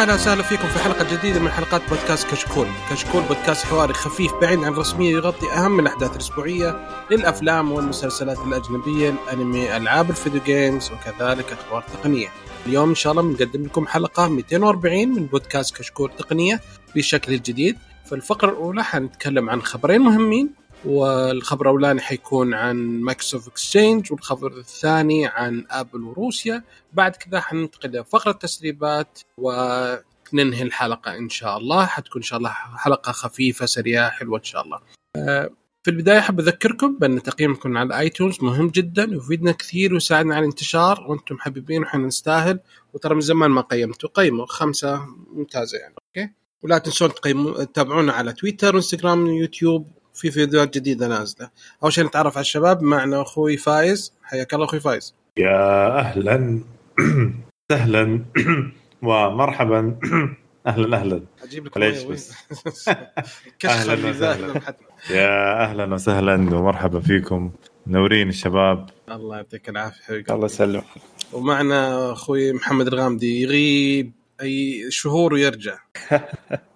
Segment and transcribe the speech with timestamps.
[0.00, 4.58] أهلا وسهلا فيكم في حلقة جديدة من حلقات بودكاست كشكول، كشكول بودكاست حواري خفيف بعيد
[4.58, 11.82] عن الرسميه يغطي أهم الأحداث الأسبوعية للأفلام والمسلسلات الأجنبية، الأنمي، ألعاب الفيديو games وكذلك أخبار
[11.82, 12.28] تقنية.
[12.66, 16.60] اليوم إن شاء الله بنقدم لكم حلقة 240 من بودكاست كشكول تقنية
[16.94, 17.76] بالشكل الجديد.
[18.04, 20.50] في الفقرة الأولى حنتكلم عن خبرين مهمين
[20.84, 26.64] والخبر الأولاني حيكون عن مايكروسوفت اكسشينج والخبر الثاني عن ابل وروسيا.
[26.92, 31.86] بعد كذا حننتقل لفقره تسريبات وننهي الحلقة إن شاء الله.
[31.86, 34.80] حتكون إن شاء الله حلقة خفيفة سريعة حلوة إن شاء الله.
[35.16, 35.50] آه،
[35.82, 41.06] في البداية أحب أذكركم بأن تقييمكم على الآيتونز مهم جدا ويفيدنا كثير ويساعدنا على الانتشار.
[41.08, 42.60] وأنتم حبيبين وحنا نستاهل.
[42.92, 44.08] وترى من زمان ما قيمتوا.
[44.14, 50.74] قيموا خمسة ممتازة يعني أوكي؟ ولا تنسون تقيموا تتابعونا على تويتر وانستغرام ويوتيوب في فيديوهات
[50.74, 51.50] جديدة نازلة.
[51.82, 52.82] أول شيء نتعرف على الشباب.
[52.82, 54.12] معنا أخوي فايز.
[54.22, 55.14] حياك الله أخوي فايز.
[55.36, 56.60] يا أهلا.
[57.72, 58.24] سهلا.
[59.02, 59.98] ومرحبا.
[60.66, 61.22] أهلا أهلا.
[61.42, 62.32] أجيب لك ليش بس؟
[63.64, 64.74] اللي وسهلاً.
[65.10, 66.34] يا أهلا وسهلا.
[66.34, 67.52] ومرحبا فيكم.
[67.86, 68.90] منورين الشباب.
[69.10, 70.32] الله يعطيك العافية حبيبي.
[70.32, 70.84] الله يسلمك.
[71.32, 73.42] ومعنا أخوي محمد الغامدي.
[73.42, 74.12] يغيب.
[74.42, 75.78] أي شهور ويرجع.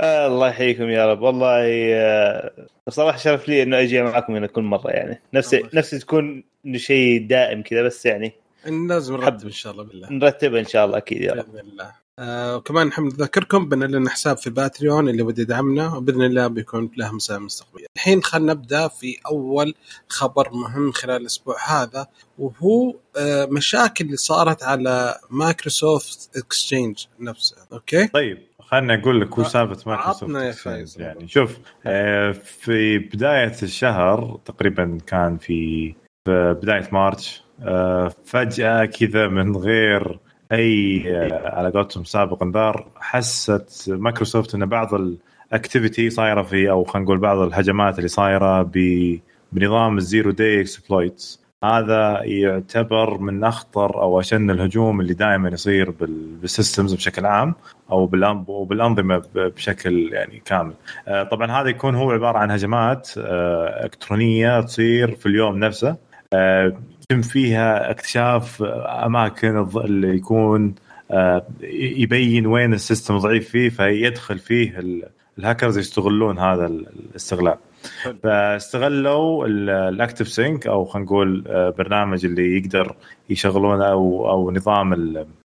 [0.00, 1.20] الله يحييكم يا رب.
[1.22, 2.52] والله آه،
[2.86, 5.20] بصراحة شرف لي إنه أجي معكم هنا كل مرة يعني.
[5.34, 8.32] نفسي نفسي تكون إنه شيء دائم كذا بس يعني
[8.66, 10.08] لازم نرتب إن شاء الله بالله.
[10.12, 11.52] نرتبها إن شاء الله أكيد يا رب.
[11.52, 12.00] بإذن الله.
[12.18, 16.90] آه وكمان نحب نذكركم بأن لنا حساب في باتريون اللي بده يدعمنا وبإذن الله بيكون
[16.96, 17.86] له مساهم مستقبلية.
[17.96, 19.74] الحين خلينا نبدأ في أول
[20.08, 22.06] خبر مهم خلال الأسبوع هذا
[22.38, 28.38] وهو آه مشاكل اللي صارت على مايكروسوفت اكسشينج نفسها، أوكي؟ طيب.
[28.70, 31.00] خلنا أقول لك هو سالفة مايكروسوفت عطنا يا فايز.
[31.00, 35.94] يعني شوف آه، في بداية الشهر تقريبا كان في
[36.24, 40.18] في بداية March آه، فجأة كذا من غير
[40.52, 46.84] أي آه، على قولتهم سابق انذار حست مايكروسوفت إن بعض ال activity صايرة في أو
[46.84, 48.70] خلينا نقول بعض الهجمات اللي صايرة
[49.52, 55.90] بنظام ال zero day exploits هذا يعتبر من أخطر أو أشن الهجوم اللي دائما يصير
[55.90, 57.54] بال- بال systems بشكل عام
[57.92, 60.72] أو بالأن- وبالانظمه ب- بشكل يعني كامل.
[61.08, 65.96] آه، طبعا هذا يكون هو عبارة عن هجمات آه، إلكترونية تصير في اليوم نفسه
[66.32, 66.72] آه،
[67.02, 68.62] يتم فيها اكتشاف
[69.04, 70.74] أماكن اللي يكون
[71.72, 77.56] يبين وين ال system ضعيف فيه فيدخل فيه ال- الهاكرز يستغلون هذا ال- الاستغلال.
[78.22, 82.96] فاستغلوا ال ActiveSync أو خلينا نقول آه، برنامج اللي يقدر
[83.30, 84.92] يشغلونه أو أو نظام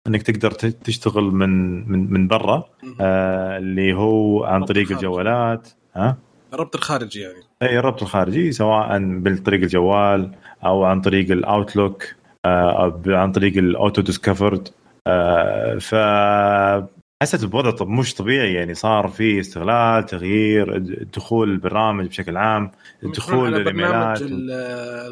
[0.06, 1.48] إنك تقدر تشتغل من
[1.92, 2.64] من من برا
[3.00, 4.92] آه، اللي هو عن طريق.
[4.92, 6.16] الجوالات ها؟
[6.54, 7.42] الربط الخارجي يعني.
[7.62, 10.30] إي الربط الخارجي سواء بالطريق الجوال
[10.64, 12.04] أو عن طريق الأوتلوك
[12.46, 14.68] أو ب- عن طريق الأوتو ديسكفرد.
[15.80, 15.94] ف
[17.22, 20.78] حسيت بوضع طب مش طبيعي يعني صار في استغلال تغيير
[21.16, 22.70] دخول البرامج بشكل عام
[23.02, 23.92] الدخول على للايميلات
[24.22, 24.50] برنامج ال-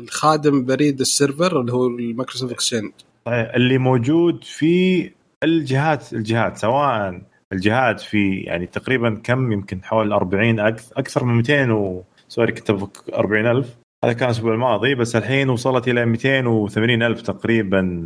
[0.02, 2.92] الخادم بريد ال server اللي هو المايكروسوفت إكسشينج.
[3.26, 5.10] صحيح اللي موجود في
[5.44, 7.20] الجهات الجهات سواء
[7.52, 12.70] الجهات في يعني تقريبا كم يمكن حوالي 40 أكثر, أكثر من 200 و sorry كنت
[12.70, 13.76] أفك 40 ألف.
[14.04, 18.04] هذا كان الأسبوع الماضي بس الحين وصلت إلى 280 ألف تقريبا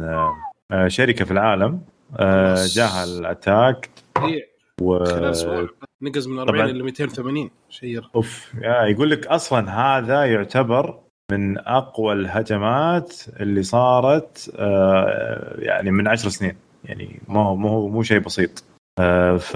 [0.73, 1.81] آه، شركة في العالم.
[2.17, 2.67] آه،.
[2.67, 3.91] جاها ال attack
[4.81, 5.69] و خلال أسبوع.
[6.03, 6.71] نقز من 40 طبعاً.
[6.71, 8.01] إلى 280 شيء.
[8.15, 10.99] أوف يا يقول لك أصلا هذا يعتبر
[11.33, 16.57] من أقوى الهجمات اللي صارت آه، يعني من عشر سنين.
[16.85, 18.65] يعني ما هو مو هو مو شيء بسيط.
[18.99, 19.55] آه، ف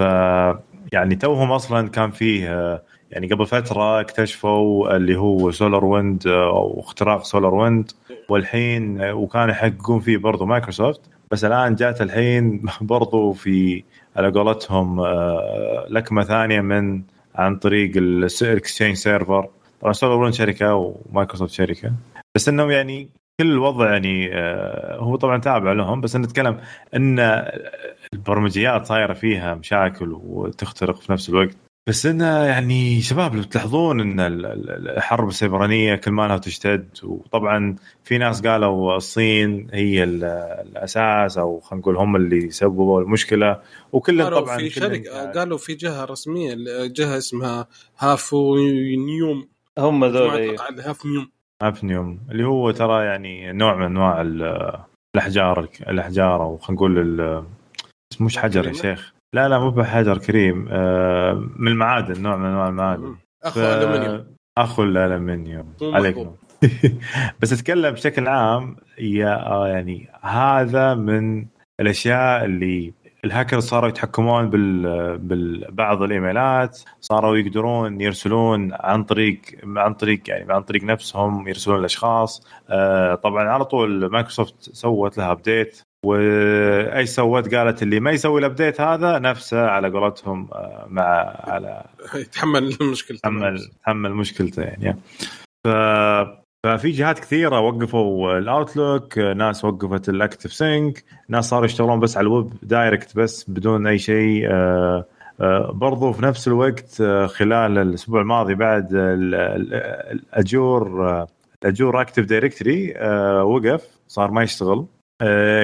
[0.93, 6.79] يعني توهم أصلا كان فيه آه، يعني قبل فترة اكتشفوا اللي هو سولار ويند أو
[6.79, 7.91] اختراق سولار ويند
[8.29, 13.83] والحين وكانوا يحققون فيه برضو مايكروسوفت بس الآن جات الحين برضو في
[14.15, 17.03] على قولتهم آه، لكمة ثانية من
[17.35, 19.49] عن طريق ال Exchange server
[19.81, 21.91] طبعا سولار ويند شركة ومايكروسوفت شركة.
[22.35, 26.01] بس إنهم يعني كل الوضع يعني آه، هو طبعا تابع لهم.
[26.01, 26.59] بس نتكلم
[26.95, 27.19] إن
[28.13, 31.70] البرمجيات صايرة فيها مشاكل وتخترق في نفس الوقت.
[31.89, 36.87] بس إنه يعني شباب لو تلاحظون إن ال- ال- الحرب السيبرانية كل ما لها تشتد
[37.03, 40.23] وطبعا في ناس قالوا الصين هي ال-
[40.67, 43.61] الأساس أو خلينا نقول هم اللي سببوا المشكلة
[43.93, 46.55] وكلهم قالوا طبعا في شركه قالوا في جهة رسمية
[46.87, 47.67] جهة اسمها
[47.99, 49.47] هافنيوم
[49.79, 50.55] هم ذول إيه.
[50.55, 50.69] أتوقع
[51.61, 54.79] هافنيوم اللي هو ترى يعني نوع من أنواع ال-
[55.15, 57.43] الأحجار الأحجار أو خلينا نقول ال-
[58.19, 60.67] مش حجر يا؟ شيخ لا لا مو بحجر كريم.
[60.71, 63.15] آه، من المعادن نوع من أنواع المعادن.
[63.43, 64.25] أخو ف- الومنيوم
[64.57, 66.35] أخو الالمنيوم مو عليك محبوب.
[66.63, 66.91] نور.
[67.41, 71.45] بس أتكلم بشكل عام يا آه، يعني هذا من
[71.79, 72.93] الأشياء اللي
[73.25, 80.61] الهاكرز صاروا يتحكمون بال بالبعض الإيميلات صاروا يقدرون يرسلون عن طريق عن طريق يعني عن
[80.61, 82.47] طريق نفسهم يرسلون الأشخاص.
[82.69, 88.45] آه، طبعا على طول مايكروسوفت سوت لها update وأي سوت قالت اللي ما يسوي ال
[88.45, 91.03] update هذا نفسه على قولتهم آه، مع
[91.43, 91.83] على
[92.15, 94.97] يتحمل مشكلته تحمل تحمل مشكلته يعني
[95.67, 95.69] ف
[96.65, 102.23] ففي جهات كثيرة وقفوا ال Outlook ناس وقفت ال ActiveSync ناس صاروا يشتغلون بس على
[102.27, 105.05] ال web direct بس بدون أي شيء آه،
[105.41, 109.73] آه، برضو في نفس الوقت خلال الأسبوع الماضي بعد ال- ال-
[110.11, 111.25] ال Azure
[111.63, 112.93] ال Azure Active Directory
[113.41, 114.85] وقف صار ما يشتغل.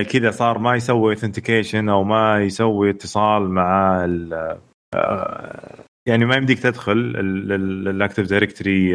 [0.04, 4.58] كذا صار ما يسوي authentication أو ما يسوي اتصال مع ال-
[4.96, 5.74] آه،
[6.08, 8.94] يعني ما يمديك تدخل ال Active Directory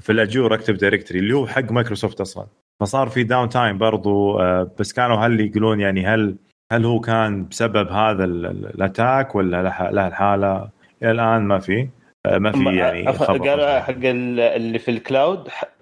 [0.00, 2.46] في ال Azure Active Directory اللي هو حق مايكروسوفت أصلا.
[2.82, 6.36] فصار في downtime برضو آه، بس كانوا هل يقولون يعني هل
[6.72, 10.68] هل هو كان بسبب هذا ال- ال- ال attack ولا له له الحالة؟
[11.02, 11.88] إلى الآن ما في
[12.26, 13.06] آه، ما في يعني
[13.48, 15.73] قالوا حق ال- اللي في ال cloud آه،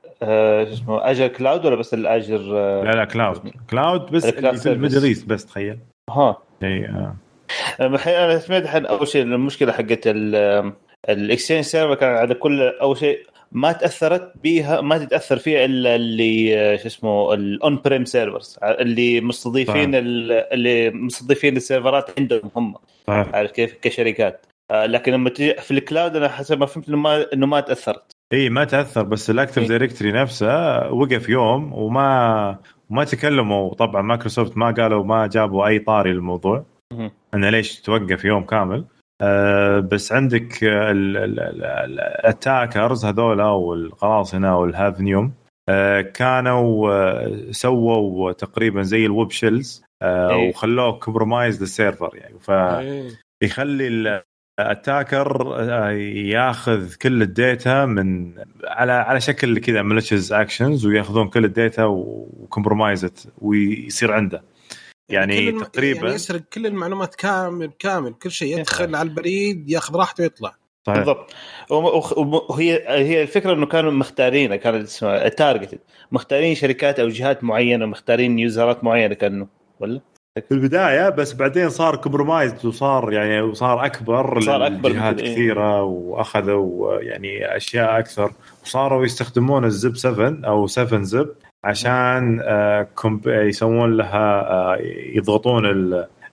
[0.65, 4.30] شو اسمه Azure cloud ولا بس ال Azure آه، لا لا cloud cloud بس ال
[4.30, 4.73] cloud اللي في.
[4.73, 5.79] ال Middle East بس تخيل.
[6.11, 6.43] ها.
[6.63, 7.17] إي آه.
[7.81, 10.07] الحين أنا سمعت الحين أول شيء المشكلة حقت
[11.09, 15.95] ال Exchange server كان على كل أول شيء ما تأثرت بيها ما تتأثر فيها إلا
[15.95, 22.75] اللي آه، شو اسمه ال on-prem servers اللي مستضيفين اللي مستضيفين السيرفرات عندهم هم
[23.09, 24.47] عارف كيف كشركات.
[24.71, 27.61] آه، لكن لما تجي في ال cloud أنا حسب ما فهمت إنه ما إنه ما
[27.61, 28.13] تأثرت.
[28.33, 29.69] إي ما تأثر بس ال Active.
[29.69, 32.59] Directory نفسه وقف يوم وما
[32.91, 36.65] وما تكلموا طبعا مايكروسوفت ما قالوا ما جابوا أي طاري للموضوع.
[37.35, 38.85] إنه ليش توقف يوم كامل
[39.23, 40.59] آه بس عندك
[41.85, 45.33] ال attackers هذولا والقراصنه والهافنيوم
[45.69, 50.37] آه كانوا آه سووا تقريبا زي ال web shells آه.
[50.37, 52.51] وخلوه compromise لل server يعني ف.
[53.43, 54.23] يخلي
[54.61, 58.33] ال attacker آه، ياخذ كل ال data من
[58.65, 64.43] على على شكل كذا malicious actions وياخذون كل ال data و compromised ويصير عنده.
[65.09, 68.15] يعني كل الم- تقريبا يعني يسرق كل المعلومات كامل كامل.
[68.15, 70.55] كل شيء يدخل على البريد ياخذ راحته ويطلع.
[70.87, 70.99] صحيح.
[70.99, 71.35] بالضبط.
[72.51, 75.79] وهي هي الفكرة إنه كانوا مختارين كانت اسمها targeted
[76.13, 79.47] مختارين شركات أو جهات معينة مختارين user ات معينة كانوا
[79.81, 80.01] ولا؟
[80.41, 85.33] في البداية بس بعدين صار compromised وصار يعني وصار أكبر صار لجهات كذا، إيه.
[85.33, 88.33] كثيرة وأخذوا يعني أشياء أكثر.
[88.63, 91.35] وصاروا يستخدمون ال zip 7 أو 7 zip
[91.65, 92.89] عشان آه
[93.27, 94.79] يسوون لها آه
[95.15, 95.65] يضغطون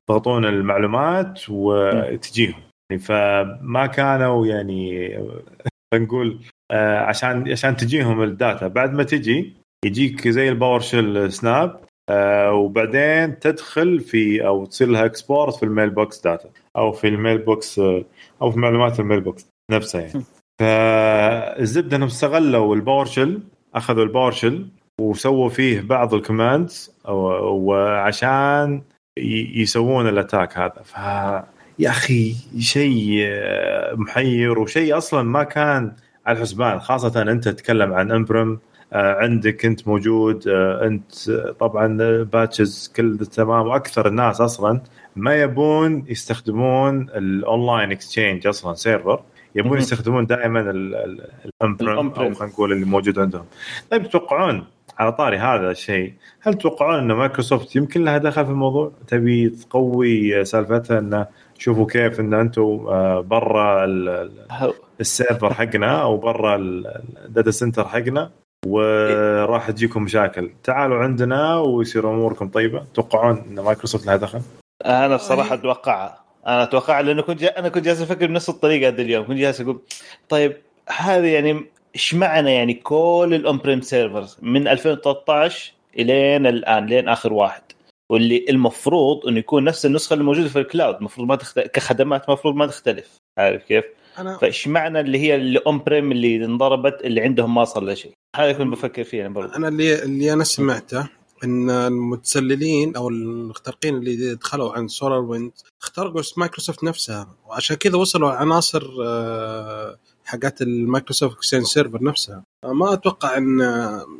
[0.09, 2.53] يضغطون المعلومات وتجيهم.
[2.91, 5.17] يعني فما كانوا يعني
[5.93, 6.39] نقول
[6.71, 8.67] آه عشان عشان تجيهم ال data.
[8.67, 9.53] بعد ما تجي
[9.85, 15.89] يجيك زي ال PowerShell snap آه وبعدين تدخل في أو تصير لها export في ال
[15.89, 18.05] mailbox data أو في ال mailbox آه،
[18.41, 20.23] أو في معلومات ال mailbox نفسها يعني.
[20.59, 23.39] فالزبده إنهم استغلوا ال PowerShell
[23.75, 24.67] أخذوا ال PowerShell
[25.01, 28.81] وسووا فيه بعض ال commands وعشان
[29.55, 30.83] يسوون ال attack هذا.
[30.83, 30.95] ف
[31.79, 35.93] يا أخي شيء آه، محير وشيء أصلا ما كان
[36.25, 38.59] على الحسبان خاصة أنت تتكلم عن on-prem
[38.93, 44.81] عندك انت موجود آه، انت آه، طبعا patches كل تمام وأكثر الناس أصلا
[45.15, 49.21] ما يبون يستخدمون ال online Exchange أصلا server
[49.55, 49.77] يبون.
[49.77, 50.59] يستخدمون دائما
[51.61, 52.13] ال on-prem أو.
[52.13, 53.45] خلينا نقول اللي موجود عندهم
[53.91, 54.65] طيب تتوقعون
[54.99, 60.45] على طاري هذا الشيء هل تتوقعون إن مايكروسوفت يمكن لها دخل في الموضوع تبي تقوي
[60.45, 61.27] سالفتها انه
[61.57, 67.30] شوفوا كيف إن أنتم آه، برا ال- ال- ال server حقنا أو برا ال- ال
[67.30, 68.31] data center حقنا
[68.65, 70.51] وراح تجيكم مشاكل.
[70.63, 72.83] تعالوا عندنا ويصير أموركم طيبة.
[72.93, 74.41] تتوقعون إن مايكروسوفت لها دخل؟
[74.85, 77.59] أنا بصراحة اتوقعها أنا أتوقع لأنه كنت جا...
[77.59, 79.27] أنا كنت جالس أفكر بنفس الطريقة هذا اليوم.
[79.27, 79.81] كنت جالس أقول
[80.29, 80.57] طيب
[80.89, 87.33] هذا يعني إيش معنى يعني كل ال on-prem servers من 2013 إلين الآن لين آخر
[87.33, 87.61] واحد؟
[88.11, 91.59] واللي المفروض إنه يكون نفس النسخة اللي موجوده في ال cloud المفروض ما تخت...
[91.59, 93.17] كخدمات المفروض ما تختلف.
[93.39, 93.85] عارف كيف؟
[94.19, 98.11] أنا فإيش معنى اللي هي ال on-prem اللي انضربت اللي عندهم ما صار له شيء؟
[98.35, 101.09] هذا كنت بفكر فيه أنا برضه أنا اللي اللي أنا سمعته
[101.43, 108.31] إن المتسللين أو المخترقين اللي دخلوا عن سولار ويند اخترقوا مايكروسوفت نفسها وعشان كذا وصلوا
[108.31, 112.43] عناصر آه، حقات ال Microsoft Exchange Server نفسها.
[112.65, 113.57] ما أتوقع إن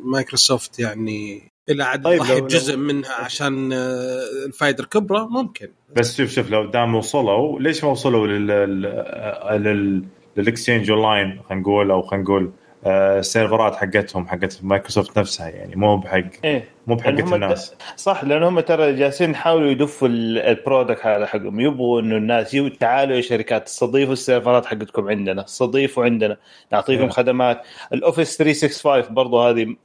[0.04, 5.68] مايكروسوفت يعني إلى عاد طيب لو- بجزء لو- منها عشان آه، الفائده الكبرى ممكن.
[5.96, 8.82] بس شوف شوف لو دام وصلوا ليش ما وصلوا لل لل
[9.62, 10.04] لل-
[10.36, 12.50] لل Exchange Online خلينا نقول أو خلينا نقول
[12.84, 16.68] آه، ال server ات حقتهم حقت مايكروسوفت نفسها يعني مو بحق إيه.
[16.86, 17.74] مو هم الناس.
[17.96, 21.60] صح لأن هم ترى جالسين يحاولوا يدفوا ال- ال product هذا حقهم.
[21.60, 26.36] يبغوا إنه الناس يو تعالوا يا شركات استضيفوا ال server ات حقتكم عندنا استضيفوا عندنا
[26.72, 27.12] نعطيكم Yeah.
[27.12, 27.62] خدمات.
[27.92, 29.76] ال Office 365 برضو هذه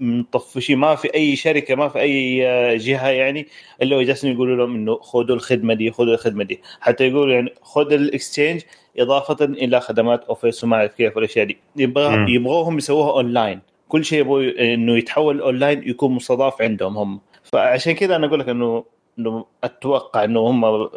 [0.00, 0.78] مطفشين.
[0.78, 3.46] ما في أي شركة ما في أي آه، جهة يعني
[3.82, 6.60] إلا جالسين يقولوا لهم إنه خذوا الخدمة دي خذوا الخدمة دي.
[6.80, 8.62] حتى يقولوا يعني خذ ال Exchange
[8.98, 11.58] إضافة إلى خدمات Office وما أعرف كيف والأشياء دي.
[11.76, 12.34] يبغى.
[12.34, 13.60] يبغوهم يسووها أونلاين.
[13.88, 17.20] كل شيء يبغوا إنه يتحول أونلاين يكون مستضاف عندهم هم.
[17.42, 18.84] فعشان كذا أنا أقول لك إنه
[19.18, 20.88] إنه أتوقع إنه هم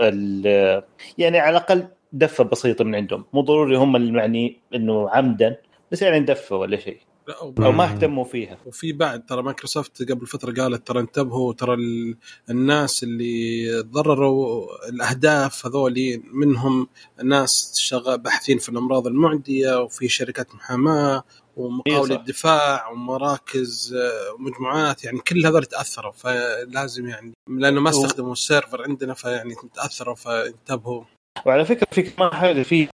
[1.17, 3.25] يعني على الأقل دفة بسيطة من عندهم.
[3.33, 5.55] مو ضروري هم اللي يعني إنه عمدا
[5.91, 6.97] بس يعني دفة ولا شيء.
[7.27, 7.77] لا، أو مم.
[7.77, 12.17] ما اهتموا فيها وفي بعد ترى مايكروسوفت قبل فترة قالت ترى انتبهوا ترى ال-
[12.49, 16.87] الناس اللي ضرروا الأهداف هذولي منهم
[17.23, 21.23] ناس شغال باحثين في الأمراض المعدية وفي شركات محاماة
[21.57, 22.11] ومقاول.
[22.11, 29.13] الدفاع ومراكز آه، ومجموعات يعني كل هذول تأثروا فلازم يعني لأنه ما استخدموا السيرفر عندنا
[29.13, 31.03] فيعني تأثروا فانتبهوا
[31.45, 32.87] وعلى فكرة في كمان حاجة في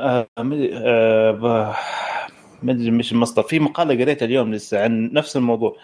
[0.00, 1.76] آه، آه،
[2.62, 5.76] ما ادري مش المصدر في مقالة قريتها اليوم لسه عن نفس الموضوع.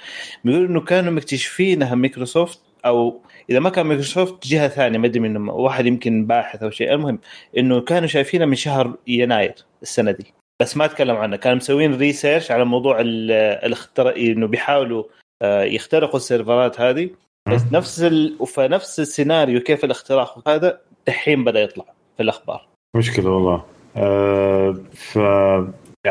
[0.44, 5.48] بيقول إنه كانوا مكتشفينها مايكروسوفت أو إذا ما كان مايكروسوفت جهة ثانية ما أدري من
[5.48, 6.92] واحد يمكن باحث أو شيء.
[6.94, 7.18] المهم
[7.58, 10.34] إنه كانوا شايفينها من شهر يناير السنة دي.
[10.62, 11.36] بس ما تكلم عنها.
[11.36, 13.30] كانوا مسوين research على موضوع ال-
[13.66, 15.04] الاختراق إنه بيحاولوا
[15.42, 17.10] آه، يخترقوا ال server ات هذه.
[17.48, 18.46] بس نفس ال...
[18.46, 21.84] فنفس السيناريو كيف الاختراق هذا دحين بدأ يطلع
[22.16, 22.66] في الأخبار.
[22.96, 23.64] مشكلة والله.
[23.96, 25.18] آه ف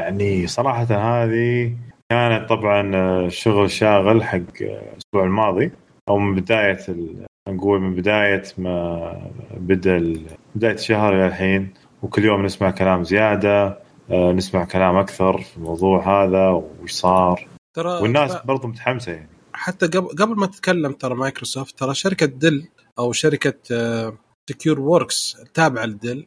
[0.04, 1.76] يعني صراحة هذه
[2.12, 5.72] كانت طبعا آه، شغل شاغل حق آه، الأسبوع الماضي.
[6.10, 11.74] أو من بداية ال- نقول من بداية ما بدأ ال- بداية الشهر إلى الحين.
[12.04, 13.80] وكل يوم نسمع كلام زيادة
[14.12, 17.48] آه، نسمع كلام أكثر في الموضوع هذا وش صار.
[17.76, 19.30] ترى والناس برضو متحمسة يعني.
[19.54, 22.68] حتى قبل قبل ما تتكلم ترى مايكروسوفت ترى شركة Dell
[23.00, 23.54] أو شركة
[24.50, 26.26] Secureworks التابعه ل Dell.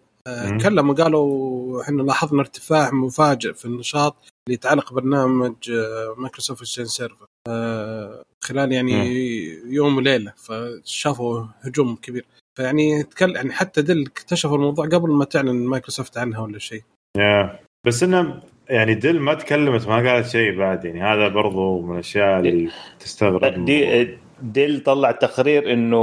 [0.59, 4.16] تكلموا قالوا إحنا لاحظنا ارتفاع مفاجئ في النشاط
[4.47, 9.73] اللي يتعلق برنامج آه، Microsoft Exchange Server آه، خلال يعني مم.
[9.73, 12.25] يوم وليلة فشافوا هجوم كبير.
[12.56, 16.83] فيعني تكلم يعني حتى Dell اكتشفوا الموضوع قبل ما تعلن مايكروسوفت عنها ولا شيء.
[17.19, 17.59] Yeah.
[17.87, 20.85] بس إنه يعني Dell ما تكلمت ما قالت شيء بعد.
[20.85, 23.64] يعني هذا برضو من الأشياء اللي تستغرب.
[23.64, 25.97] دي Dell طلع تقرير إنه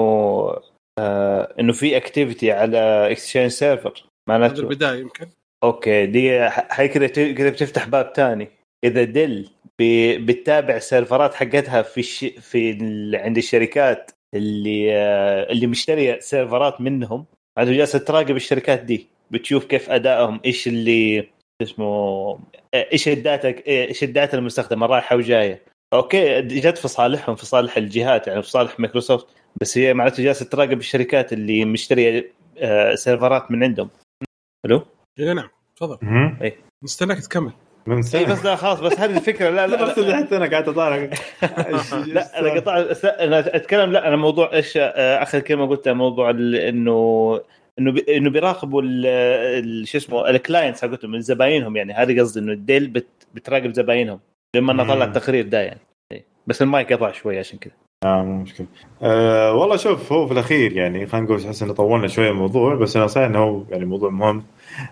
[1.00, 5.28] آه إنه في activity على Exchange Server معناته البداية يمكن.
[5.64, 6.32] okay دي
[6.72, 8.48] هي كذا كذا بتفتح باب تاني.
[8.84, 12.26] إذا Dell ب- بتتابع ال server ات حقتها في الش...
[12.26, 13.16] في ال...
[13.16, 17.26] عند الشركات اللي آه، اللي مشترية server ات منهم
[17.58, 21.30] معناته جالسة تراقب الشركات دي بتشوف كيف أدائهم إيش اللي
[21.62, 21.86] اسمه
[22.74, 25.62] آه، إيش ال data إيش ال data المستخدمة رايحة وجاية.
[25.94, 29.28] okay جت في صالحهم في صالح الجهات يعني في صالح مايكروسوفت
[29.62, 33.90] بس هي معناته جالسة تراقب الشركات اللي مشترية آه، server ات من عندهم.
[34.66, 34.82] ألو؟
[35.20, 35.98] إيه نعم تفضل.
[36.02, 36.38] مهم.
[36.84, 37.52] نستناك تكمل.
[37.88, 39.50] من اي بس لا خلاص بس هذه الفكرة.
[39.50, 40.96] لا لا, لا, حتى أنا قاعد أطالع.
[42.08, 46.30] لا أنا قطعت بس أنا أتكلم لا أنا موضوع إيش آه، آخر كلمة قلتها موضوع
[46.30, 47.40] ال- انه
[47.80, 49.06] إنه إنه بيراقبوا ال-
[49.66, 51.94] ال- شو اسمه ال clients حقتهم من زباينهم يعني.
[51.94, 54.20] هذه قصدي إنه ال Dell بت بتراقب زباينهم.
[54.56, 55.06] لما أنا طلع.
[55.06, 55.80] التقرير ده يعني.
[56.12, 56.26] إيه.
[56.48, 57.74] بس المايك قطع شوي عشان كذا.
[58.04, 58.68] آه مو مشكلة
[59.02, 62.98] أه والله شوف هو في الأخير يعني خلينا نقول أحس انه طولنا شوية الموضوع بس
[62.98, 64.44] أنا صحيح إنه هو يعني موضوع مهم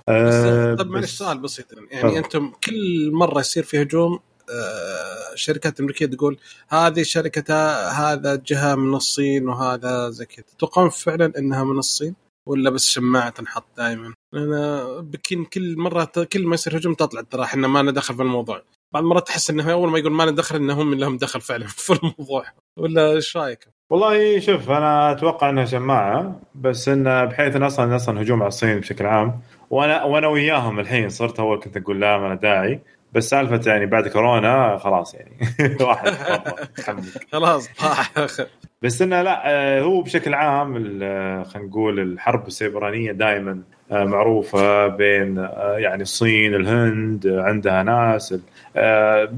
[0.10, 2.18] أه طب معلش سؤال بسيط يعني تفضل.
[2.18, 6.38] أنتم كل مرة يصير في هجوم آه، شركات أمريكية تقول
[6.70, 7.56] هذه شركه
[7.89, 12.15] هذا جهة من الصين وهذا زي كذا تتوقعون فعلا إنها من الصين
[12.48, 17.44] ولا بس شماعة تنحط دائما؟ أنا بكين كل مرة كل ما يصير هجوم تطلع ترى
[17.44, 20.31] إحنا ما لنا دخل في الموضوع بعض المرات تحس إنه أول ما يقول ما لنا
[20.31, 22.45] دخل انهم لهم دخل فعلا في الموضوع
[22.77, 28.21] ولا إيش رأيك؟ والله شوف أنا أتوقع إنها شماعة بس انه بحيث انه أصلا أصلا
[28.21, 32.27] هجوم على الصين بشكل عام وأنا وأنا وياهم الحين صرت أول كنت أقول لا ما
[32.27, 32.81] أنا داعي
[33.13, 35.38] بس سالفة يعني بعد كورونا خلاص يعني
[35.82, 36.13] واحد.
[37.32, 38.12] خلاص طاح
[38.82, 45.39] بس إنه لا آه، هو بشكل عام آه، خلينا نقول الحرب السيبرانية دائما معروفة بين
[45.39, 48.36] آه، يعني الصين الهند آه، عندها ناس
[48.75, 49.34] آه،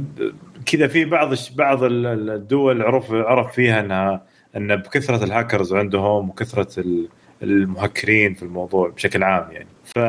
[0.66, 4.22] كذا في بعض بعض ال- ال- الدول عرف عرف فيها إنها
[4.58, 7.08] إن بكثرة الهاكرز عندهم وكثرة ال-
[7.44, 9.68] المهكرين في الموضوع بشكل عام يعني.
[9.84, 10.00] ف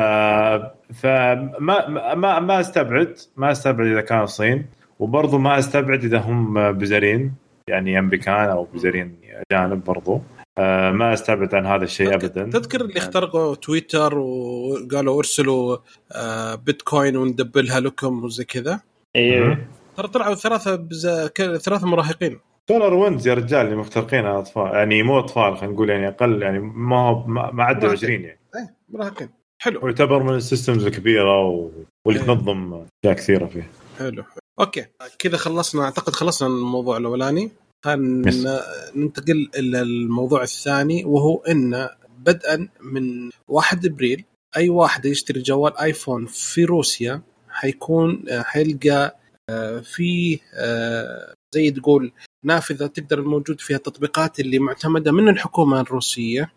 [0.93, 4.65] فما ما ما استبعد ما أستبعد إذا كان الصين
[4.99, 7.33] وبرضه ما أستبعد إذا هم بزرين
[7.67, 9.15] يعني أمريكان أو بزرين
[9.51, 10.21] أجانب برضو.
[10.57, 12.49] آه ما أستبعد عن هذا الشيء ابدا.
[12.49, 15.77] تذكر اللي اخترقوا تويتر وقالوا أرسلوا
[16.11, 18.79] آه، بيتكوين وندبلها لكم وزي كذا؟
[19.15, 19.57] أيوه
[19.97, 21.07] ترى طلعوا ثلاثة بز...
[21.37, 22.39] ثلاثة مراهقين.
[22.69, 26.59] سولار ويندز يا رجال اللي مخترقين أطفال يعني مو أطفال خلينا نقول يعني أقل يعني
[26.59, 27.89] ما هو ما مراهقين.
[27.89, 29.29] 20 يعني إيه مراهقين
[29.61, 31.71] حلو ويعتبر من السيستمز الكبيرة و...
[32.05, 32.27] واللي إيه.
[32.27, 33.69] تنظم أشياء كثيرة فيه
[33.99, 34.41] حلو حلو.
[34.59, 34.85] أوكي
[35.19, 37.51] كذا خلصنا أعتقد خلصنا الموضوع الأولاني
[37.85, 38.61] خلينا.
[38.95, 44.25] ننتقل إلى الموضوع الثاني وهو إن بدءا من 1 إبريل
[44.57, 49.19] أي واحد يشتري جوال آيفون في روسيا حيكون آه، حيلقى
[49.49, 52.11] آه، في آه، زي تقول
[52.45, 56.51] نافذة تقدر الموجود فيها التطبيقات اللي معتمدة من الحكومة الروسية.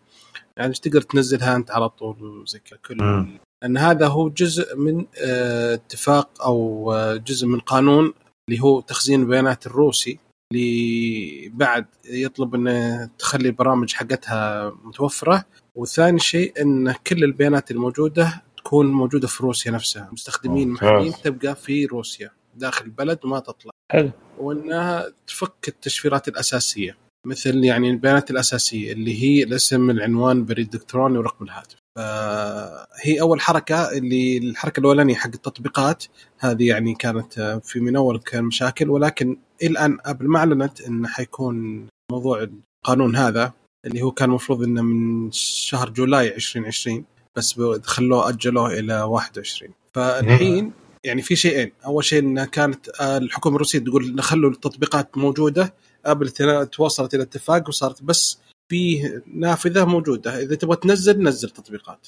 [0.57, 2.97] يعني تقدر تنزلها أنت على طول وزي كذا؟ كل.
[3.63, 8.13] لأن هذا هو جزء من آه، اتفاق أو آه، جزء من قانون
[8.49, 10.19] اللي هو تخزين البيانات الروسي
[10.53, 15.45] اللي بعد يطلب إنه تخلي البرامج حقتها متوفرة.
[15.75, 20.09] وثاني شيء إن كل البيانات الموجودة تكون موجودة في روسيا نفسها.
[20.11, 20.69] مستخدمين.
[20.69, 23.71] محليين تبقى في روسيا داخل البلد وما تطلع.
[23.91, 24.11] حلو.
[24.39, 31.45] وأنها تفك التشفيرات الأساسية مثل يعني البيانات الأساسية اللي هي الاسم العنوان البريد الإلكتروني ورقم
[31.45, 31.75] الهاتف.
[31.97, 36.03] فهي أول حركة اللي الحركة الأولانية حق التطبيقات
[36.39, 41.87] هذه يعني كانت في من أول كان مشاكل ولكن الآن ابل ما أعلنت إنه حيكون
[42.11, 42.47] موضوع
[42.83, 43.53] القانون هذا
[43.85, 47.05] اللي هو كان المفروض إنه من شهر جولاي 2020
[47.37, 50.71] بس خلوه أجلوه إلى 21 فالحين
[51.03, 51.71] يعني في شيئين.
[51.85, 55.73] أول شيء انها كانت الحكومة الروسية تقول نخلوا التطبيقات موجودة
[56.05, 56.29] ابل
[56.69, 58.39] توصلت إلى اتفاق وصارت بس
[58.69, 59.01] في
[59.33, 60.41] نافذة موجودة.
[60.41, 62.07] إذا تبغى تنزل نزل تطبيقات.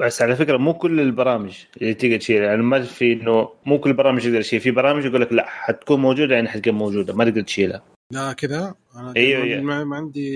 [0.00, 2.46] بس على فكرة مو كل البرامج اللي تقدر تشيلها.
[2.46, 4.60] يعني ما في إنه مو كل البرامج تقدر تشيل.
[4.60, 7.14] في برامج يقول لك لا حتكون موجودة يعني حتكون موجودة.
[7.14, 7.82] ما تقدر تشيلها.
[8.12, 9.84] لا كذا أنا كان أيوة.
[9.84, 10.28] ما عندي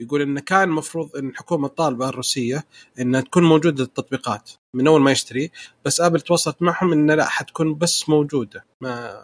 [0.00, 2.64] يقول انه كان المفروض إن الحكومة الطالبة الروسية
[3.00, 5.50] إنها تكون موجودة التطبيقات من أول ما يشتري
[5.84, 9.22] بس آبل تواصلت معهم انه لا حتكون بس موجودة ما.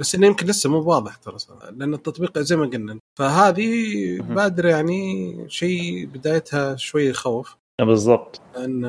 [0.00, 1.36] بس إنه يمكن لسه مو واضح ترى
[1.76, 3.70] لأن التطبيق زي ما قلنا فهذه
[4.18, 4.34] مهم.
[4.34, 8.84] بادره يعني شيء بدايتها شوي يخوف بالضبط لأن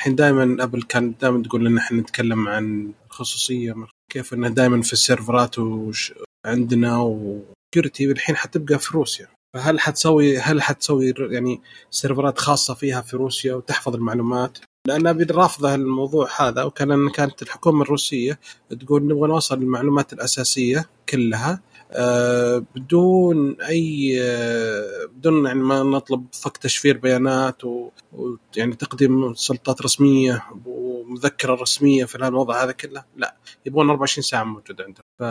[0.00, 3.72] الحين دائما آبل كان دائما تقول إن إحنا نتكلم عن الخصوصيه
[4.14, 6.14] كيف إنه دائما في السيرفرات وش
[6.46, 13.00] عندنا و security الحين حتبقى في روسيا فهل حتسوي هل حتسوي يعني سيرفرات خاصة فيها
[13.00, 18.38] في روسيا وتحفظ المعلومات؟ لأن أبل رافضه الموضوع هذا وكان كانت الحكومة الروسية
[18.80, 21.60] تقول نبغى نوصل المعلومات الأساسية كلها
[21.92, 30.44] آه، بدون أي آه، بدون يعني ما نطلب فك تشفير بيانات ويعني تقديم سلطات رسمية
[30.66, 33.34] ومذكرة رسمية في الوضع هذا كله لا
[33.66, 35.04] يبغون 24 ساعة موجود عندهم.
[35.20, 35.22] ف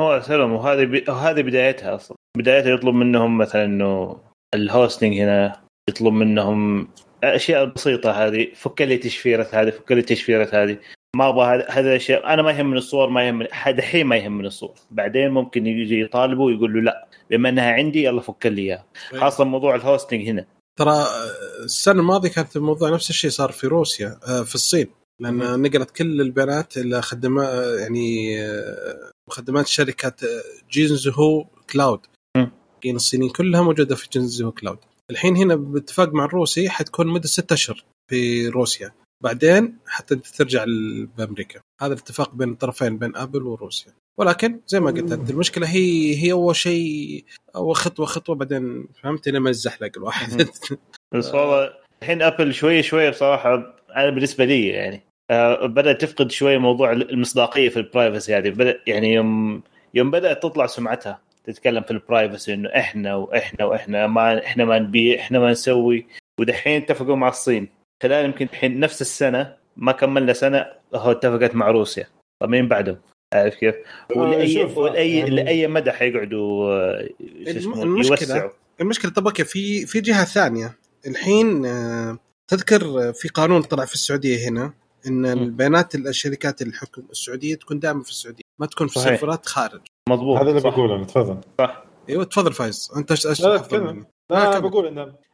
[0.00, 1.08] هو سلم وهذه ب...
[1.08, 2.16] وهذه بدايتها أصلا.
[2.36, 4.16] بدايتها يطلب منهم مثلا إنه
[4.54, 6.88] ال hosting هنا يطلب منهم
[7.24, 10.78] اشياء بسيطه هذه فك لي تشفيرة هذه فك لي تشفيرة هذه.
[11.16, 12.34] ما أبغى هذا الأشياء.
[12.34, 14.74] أنا ما يهمني الصور ما يهمني دحين ما يهمني الصور.
[14.90, 17.08] بعدين ممكن يجي يطالبوا ويقول له لا.
[17.30, 18.86] بما إنها عندي يلا فك لي إياها.
[19.20, 20.46] خاصة موضوع ال hosting هنا.
[20.78, 21.06] ترى
[21.64, 24.86] السنة الماضية كانت الموضوع نفس الشيء صار في روسيا آه، في الصين.
[25.20, 32.00] لأن نقلت كل البيانات إلى خدمات يعني آه، خدمات شركة آه، جويزهو cloud.
[32.86, 34.78] الصينيين كلها موجودة في جويزهو cloud.
[35.10, 38.92] الحين هنا باتفاق مع الروسي حتكون مدة ستة أشهر في روسيا.
[39.22, 40.64] بعدين حتى ترجع
[41.18, 43.92] بامريكا هذا الاتفاق بين الطرفين بين أبل وروسيا.
[44.18, 47.24] ولكن زي ما قلت انت المشكلة هي هي أول شيء
[47.56, 50.48] أول خطوة خطوة بعدين فهمت؟ لما يزحلق الواحد.
[51.14, 51.70] بس والله
[52.02, 53.54] الحين أبل شوي شوي بصراحة
[53.96, 58.50] أنا بالنسبة لي يعني آه، بدأت تفقد شوي موضوع المصداقية في ال privacy هذه.
[58.50, 59.62] بدا يعني يوم
[59.94, 61.20] يوم بدأت تطلع سمعتها.
[61.44, 66.06] تتكلم في ال privacy إنه إحنا وإحنا وإحنا ما إحنا ما نبيع إحنا ما نسوي.
[66.40, 67.68] ودحين اتفقوا مع الصين.
[68.02, 72.06] خلال يمكن الحين نفس السنة ما كملنا سنة هو اتفقت مع روسيا.
[72.42, 72.96] طب مين بعدهم؟
[73.34, 73.74] عارف كيف؟
[74.16, 80.00] ولاي شوف، ولاي يعني- لأي مدى حيقعدوا آه، المشكلة- يوسعوا؟ المشكلة طب okay في في
[80.00, 80.78] جهة ثانية.
[81.06, 82.18] الحين آه،
[82.50, 84.72] تذكر في قانون طلع في السعودية هنا
[85.06, 89.08] إن البيانات الشركات الحكم السعودية تكون دائما في السعودية ما تكون في صحيح.
[89.08, 89.80] سيرفرات خارج.
[90.08, 90.70] مضبوط هذا اللي صح.
[90.70, 91.36] بقوله تفضل
[92.08, 93.62] أيوه تفضل فايز انت إيش لا،؟
[94.30, 94.58] لا أنا.
[94.58, 94.86] بقول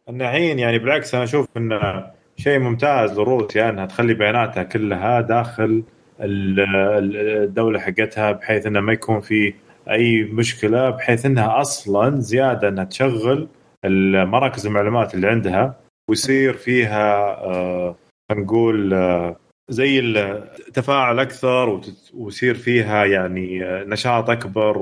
[0.09, 2.06] إن الحين يعني بالعكس أنا أشوف انه
[2.37, 5.83] شيء ممتاز لروسيا إنها تخلي بياناتها كلها داخل
[6.20, 9.54] ال- ال- الدولة حقتها بحيث إنه ما يكون في
[9.90, 13.48] أي مشكلة بحيث إنها أصلا زيادة إنها تشغل
[14.24, 15.76] مراكز المعلومات اللي عندها
[16.11, 17.96] ويصير فيها آه،
[18.30, 19.37] خلينا نقول آه،
[19.70, 21.80] زي التفاعل أكثر
[22.14, 24.78] ويصير فيها يعني آه، نشاط أكبر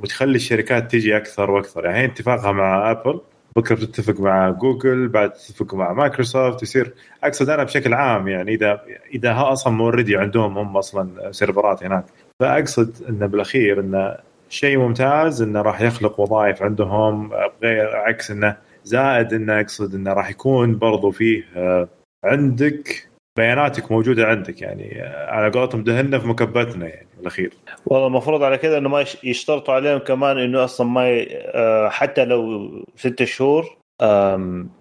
[0.00, 1.84] وتخلي الشركات تيجي أكثر وأكثر.
[1.84, 3.20] يعني اتفاقها مع أبل
[3.56, 6.94] بكرة تتفق مع جوجل بعد تتفق مع مايكروسوفت يصير
[7.24, 8.82] أقصد أنا بشكل عام يعني إذا
[9.14, 12.04] إذا أصلا موردي عندهم هم أصلا سيرفرات هناك.
[12.40, 14.16] فأقصد إنه بالأخير إنه
[14.48, 17.30] شيء ممتاز إنه راح يخلق وظائف عندهم.
[17.62, 21.88] غير عكس إنه زائد إنه أقصد إنه راح يكون برضو فيه آه،
[22.24, 27.52] عندك بياناتك موجودة عندك يعني آه، على قولتهم دهنا في مكبتنا يعني بالاخير
[27.86, 31.28] والله المفروض على كذا إنه ما يش- يشترطوا عليهم كمان إنه أصلا ما ي...
[31.32, 33.76] آه، حتى لو ست شهور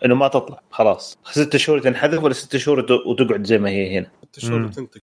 [0.06, 1.18] إنه ما تطلع خلاص.
[1.24, 4.08] ست شهور تنحذف ولا ست شهور وت- وتقعد زي ما هي هنا.
[4.32, 4.66] ست شهور مم.
[4.66, 5.02] وتنتج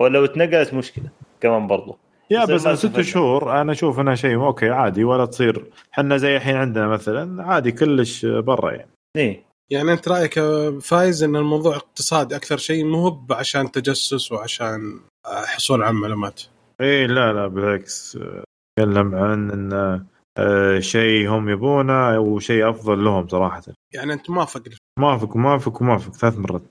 [0.00, 1.10] ولو اتنقلت مشكلة
[1.40, 1.98] كمان برضو.
[2.30, 3.00] يا بس ما ست.
[3.00, 5.64] شهور أنا أشوف إنها شيء okay عادي ولا تصير.
[5.92, 8.90] إحنا زي الحين عندنا مثلا عادي كلش برا يعني.
[9.16, 9.47] إيه.
[9.70, 10.40] يعني أنت رأيك
[10.80, 16.42] فايز إن الموضوع اقتصادي أكثر شيء مو هو عشان تجسس وعشان آه، حصول على معلومات
[16.80, 18.44] إيه لا لا بالعكس آه،
[18.78, 20.06] اتكلم عن انه
[20.38, 23.62] آه، شيء هم يبونه وشيء أفضل لهم صراحة.
[23.94, 24.62] يعني أنت موافق؟
[24.98, 26.62] موافق وموافق وموافق ثلاث مرات.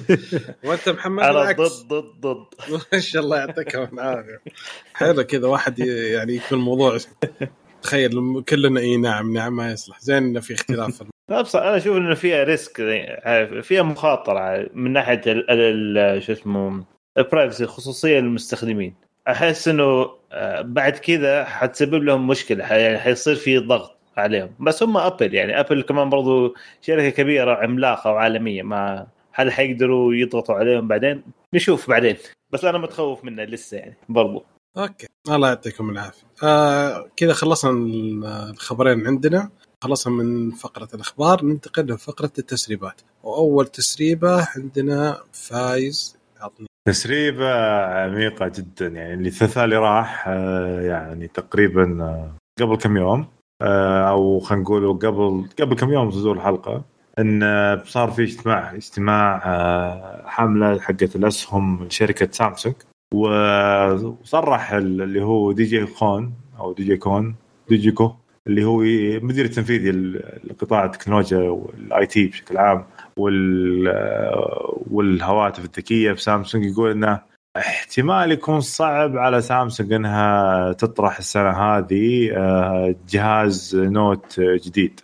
[0.64, 2.46] وأنت محمد أنا ضد ضد ضد.
[2.92, 4.42] ما شاء الله يعطيك العافية.
[4.94, 6.98] حلو كذا واحد يعني يكون الموضوع
[7.82, 10.00] تخيل كلنا إي نعم نعم ما يصلح.
[10.00, 11.02] زين إنه في اختلاف
[11.32, 12.80] لا بص أنا أشوف إنه فيها risk
[13.24, 15.20] عارف، فيها مخاطرة من ناحية
[16.18, 16.84] شو اسمه
[17.18, 18.94] ال privacy الخصوصيه للمستخدمين
[19.28, 24.50] أحس إنه آه، بعد كذا حتسبب لهم مشكلة يعني حيصير في ضغط عليهم.
[24.60, 30.54] بس هم ابل يعني ابل كمان برضو شركة كبيرة عملاقة وعالمية ما هل حيقدروا يضغطوا
[30.54, 31.22] عليهم بعدين؟
[31.54, 32.16] نشوف بعدين.
[32.50, 34.44] بس أنا متخوف منه لسه يعني برضو.
[34.78, 35.06] أوكي.
[35.28, 36.26] الله يعطيكم العافية.
[36.42, 39.50] آه كذا خلصنا ال- الخبرين عندنا.
[39.82, 43.00] خلصنا من فقرة الأخبار ننتقل لفقرة التسريبات.
[43.22, 46.66] وأول تسريبة عندنا فايز عطني.
[46.88, 53.26] تسريبة عميقة جدا يعني اللي اللي راح آه، يعني تقريبا آه، قبل كم يوم
[53.62, 56.82] آه، أو خلينا نقول قبل قبل كم يوم تجهز الحلقة
[57.18, 57.40] إن
[57.84, 59.38] صار في اجتماع اجتماع
[60.26, 62.74] حملة حقت الأسهم لشركة سامسونج.
[63.14, 67.34] وصرح ال- اللي هو دي جي كون أو دي جي كون
[67.68, 68.12] دي جي كو
[68.46, 68.78] اللي هو
[69.26, 69.90] مدير التنفيذي
[70.44, 72.84] لقطاع التكنولوجيا وال IT بشكل عام
[73.16, 73.88] وال
[74.90, 77.20] والهواتف الذكية في سامسونج يقول انه
[77.56, 85.00] احتمال يكون صعب على سامسونج إنها تطرح السنة هذه آه، جهاز Note جديد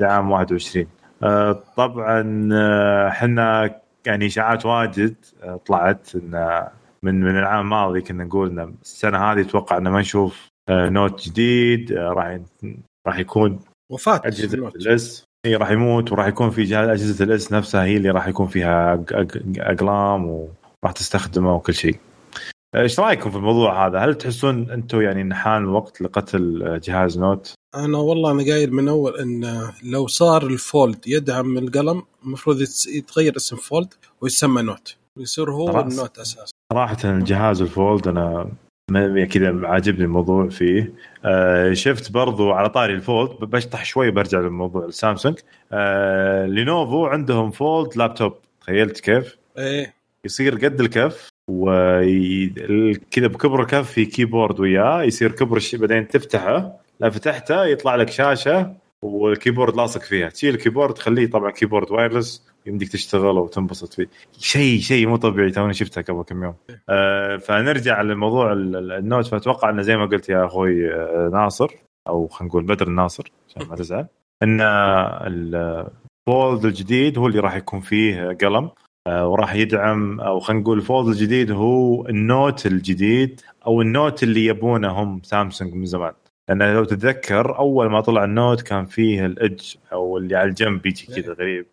[0.00, 0.86] لعام 21
[1.22, 3.70] آه، طبعا آه، إحنا
[4.06, 6.64] يعني إشاعات واجد آه، طلعت إن
[7.02, 11.28] من من العام الماضي كنا نقول إن السنة هذه أتوقع إن ما نشوف آه، Note
[11.28, 12.38] جديد آه، راح
[13.06, 13.58] راح يكون
[13.92, 14.68] وفاة أجهزة.
[14.68, 18.10] ال S هي راح يموت وراح يكون في جهاز أجهزة ال S نفسها هي اللي
[18.10, 19.04] راح يكون فيها
[19.58, 21.96] أقلام وراح تستخدمه وكل شيء.
[22.76, 27.54] إيش رأيكم في الموضوع هذا؟ هل تحسون أنتم يعني ان حان الوقت لقتل جهاز Note؟
[27.74, 32.56] أنا والله أنا قايل من أول إن لو صار ال Fold يدعم القلم المفروض
[32.88, 35.80] يتغير اسم Fold ويسمى Note ويصير هو.
[35.80, 38.50] ال Note أساسا صراحة الجهاز ال Fold أنا
[39.30, 40.92] كذا عاجبني الموضوع فيه.
[41.24, 45.38] آه شفت برضو على طاري ال Fold بشطح شوي برجع للموضوع السامسونج
[45.72, 49.94] آه لينوفو عندهم fold لابتوب تخيلت كيف؟ إيه.
[50.24, 57.10] يصير قد الكف وكذا بكبر الكف في keyboard وياه يصير كبر الشيء بعدين تفتحه لا
[57.10, 60.28] فتحته يطلع لك شاشة وال keyboard لاصق فيها.
[60.28, 64.06] تشيل الكيبورد تخليه طبعا keyboard wireless يمديك تشتغل وتنبسط فيه.
[64.38, 66.54] شيء شيء مو طبيعي توني شفتها قبل كم يوم.
[66.88, 69.26] آه فنرجع لموضوع ال- ال- ال Note.
[69.26, 71.68] فأتوقع إنه زي ما قلت يا أخوي آه، ناصر
[72.08, 74.06] أو خلينا نقول بدر الناصر عشان ما تزعل.
[74.42, 78.70] إن ال Fold الجديد هو اللي راح يكون فيه قلم.
[79.06, 83.90] آه، وراح يدعم أو خلينا نقول ال Fold الجديد هو ال Note الجديد أو ال
[83.90, 86.12] Note اللي يبونه هم سامسونج من زمان.
[86.48, 90.48] لأن لو تتذكر أول ما طلع ال Note كان فيه ال edge أو اللي على
[90.48, 91.66] الجنب يجي كذا غريب.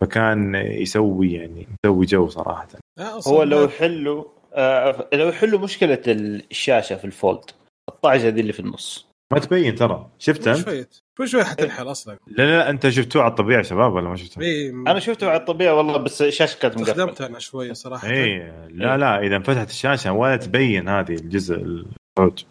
[0.00, 2.68] فكان يسوي يعني يسوي جو صراحة.
[2.98, 7.44] آه، هو لو يحلوا آه لو يحلوا مشكلة الشاشة في ال Fold
[7.88, 9.08] الطعجه دي اللي في النص.
[9.32, 10.06] ما تبين ترى.
[10.18, 12.18] شفت أنت؟ شوية كل شوي حتنحل أصلا.
[12.26, 15.74] لا لا أنت شفتوه على الطبيعة شباب ولا ما شفتوه؟ إيه أنا شفته على الطبيعة
[15.74, 16.92] والله بس الشاشة كانت مقفلة.
[16.92, 18.10] استخدمته أنا شوية صراحة.
[18.10, 22.46] اي لا لا إذا انفتحت الشاشة ولا تبين هذه الجزء الصوت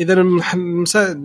[0.00, 0.14] إذا.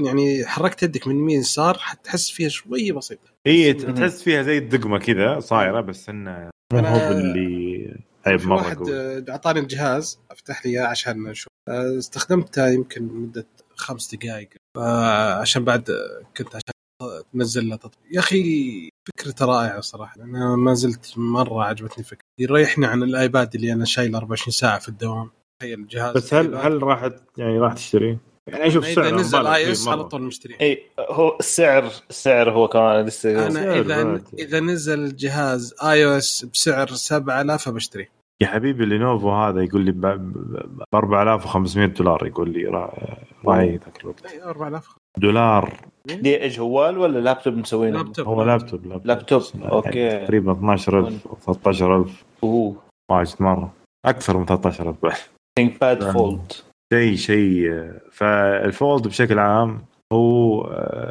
[0.05, 4.99] يعني حركت يدك من يمين يسار حتحس فيها شوية بسيطه هي تحس فيها زي الدقمة
[4.99, 8.95] كذا صايرة بس إنه مو أنا- هو اللي عيب مرة واحد قوي.
[8.95, 11.47] آه، أعطاني الجهاز أفتح لي إياه عشان أشوف.
[11.69, 15.89] آه، استخدمته يمكن مدة خمس دقائق آه، عشان بعد
[16.37, 17.99] كنت عشان تنزل له تطبيق.
[18.11, 20.21] يا أخي فكرته رائعة صراحة.
[20.21, 22.25] أنا ما زلت مرة عجبتني فكرة.
[22.39, 25.31] يريحني عن الآيباد اللي أنا شايل 24 ساعة في الدوام.
[25.61, 26.71] تخيل الجهاز بس هل الآيباد.
[26.73, 29.87] هل راح يعني راح تشتريه؟ يعني أشوف إذا سعره نزل iOS.
[29.87, 30.55] على طول مشتري.
[30.61, 34.21] إي هو السعر السعر هو كمان لسه أنا سعر إذا.
[34.39, 38.07] إذا نزل جهاز iOS بسعر 7000 بشتري
[38.41, 43.71] يا حبيبي لينوفو هذا يقول لي ب ب- ب 4500 دولار يقول لي را- راعي
[43.77, 44.25] ذاك الوقت.
[44.25, 45.73] إي 4000 دولار.
[46.05, 48.27] دي إيش جوال ولا لابتوب مسوينه؟ لابتوب.
[48.27, 50.25] هو لابتوب لابتوب, لابتوب، يعني أوكي.
[50.25, 52.75] تقريبا 12000 أو 13000 أوه.
[53.11, 53.73] واجد مرة.
[54.05, 55.13] أكثر من 13000 بعد
[55.59, 56.11] ThinkPad.
[56.11, 56.51] Fold
[56.93, 57.91] شيء شيء.
[58.11, 60.61] فال Fold بشكل عام هو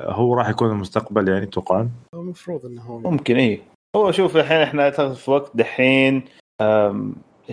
[0.06, 2.98] هو راح يكون المستقبل يعني أتوقع المفروض إنه هو.
[2.98, 3.62] ممكن اي
[3.96, 6.24] هو شوف الحين إحنا في وقت دحين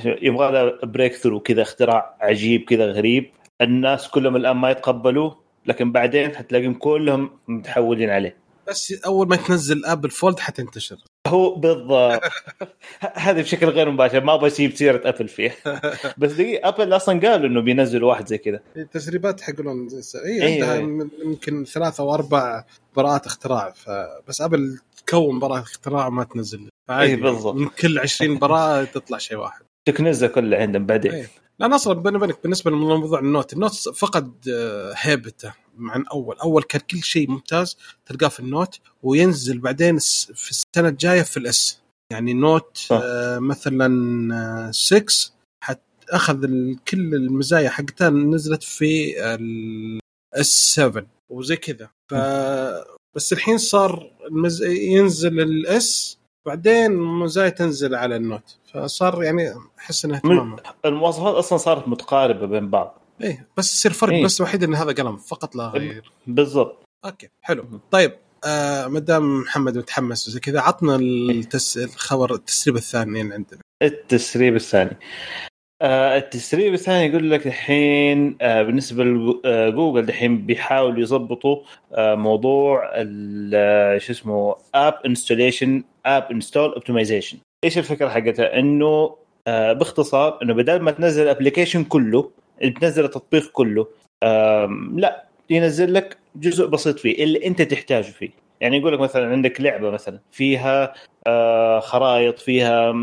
[0.06, 3.30] يبغى له breakthrough كذا اختراع عجيب كذا غريب.
[3.62, 8.38] الناس كلهم الآن ما يتقبلوه لكن بعدين حتلاقيهم كلهم متحولين عليه.
[8.68, 10.98] بس أول ما تنزل ابل Fold حتنتشر.
[11.32, 12.22] هو بالضبط.
[13.13, 15.56] هذه بشكل غير مباشر ما أبغى أجيب سيرة أبل فيه
[16.17, 18.60] بس دقيقة أبل أصلا قالوا إنه بينزلوا واحد زي كذا.
[18.78, 19.88] التسريبات حقون
[20.26, 22.63] اي أيوة، عندها يمكن ثلاثة أو أربع
[22.96, 26.70] براءات اختراع فبس أبل تكون براءة اختراع وما تنزل.
[26.89, 27.56] إيه، بالضبط.
[27.56, 29.62] من كل 20 براءة تطلع شيء واحد.
[29.86, 31.12] تكنزة كلها عندهم بعدين.
[31.12, 31.28] إيه.
[31.62, 36.38] لأن أصلا بيني وبينك بالنسبة لموضوع ال Note ال Note فقد آه، هيبته عن أول.
[36.39, 39.97] أول كان كل شيء ممتاز تلقاه في ال Note وينزل بعدين
[40.34, 41.82] في السنة الجاية في ال S.
[42.12, 42.88] يعني Note.
[42.91, 43.88] آه، مثلا
[44.67, 45.32] آه، 6
[45.63, 46.45] حت أخذ
[46.88, 51.89] كل المزايا حقتها نزلت في ال S 7 وزي كذا.
[52.12, 52.15] ف
[53.15, 54.63] بس الحين صار المز...
[54.63, 61.36] ينزل ال S بعدين المزايا تنزل على ال Note فصار يعني أحس انه اهتمام المواصفات
[61.36, 63.01] أصلا صارت متقاربة بين بعض.
[63.21, 64.23] إيه بس يصير فرق إيه.
[64.23, 66.12] بس وحيد إن هذا قلم فقط لا غير.
[66.27, 66.84] بالضبط.
[67.06, 67.65] أوكي حلو.
[67.91, 68.13] طيب
[68.45, 71.77] آه ما دام محمد متحمس وزي كذا عطنا التس...
[71.77, 73.60] الخبر التسريب الثاني اللي عندنا.
[73.82, 74.97] التسريب الثاني.
[75.82, 81.58] آه التسريب الثاني يقول لك الحين آه بالنسبة لجوجل الحين بيحاولوا يضبطوا
[81.91, 89.16] آه موضوع آه، شو اسمه app installation app install optimization إيش الفكرة حقتها؟ إنه
[89.48, 92.32] آه باختصار إنه بدل ما تنزل الابلكيشن كله
[92.82, 93.88] تنزل التطبيق كله
[94.94, 98.30] لا ينزل لك جزء بسيط فيه اللي أنت تحتاجه فيه.
[98.62, 100.94] يعني يقول لك مثلا عندك لعبة مثلا فيها
[101.28, 102.94] آه خرائط فيها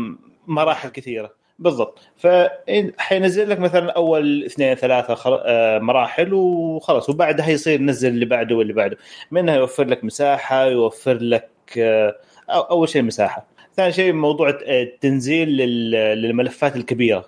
[0.47, 1.39] مراحل كثيرة.
[1.59, 1.99] بالضبط.
[2.17, 5.41] فحينزل لك مثلا أول اثنين ثلاثة خر...
[5.45, 7.09] آه، مراحل وخلاص.
[7.09, 8.97] وبعدها يصير ينزل اللي بعده واللي بعده.
[9.31, 12.15] منها يوفر لك مساحة يوفر لك آه،
[12.49, 13.47] أول شيء مساحة.
[13.75, 15.91] ثاني شيء موضوع التنزيل لل...
[16.21, 17.25] للملفات الكبيرة.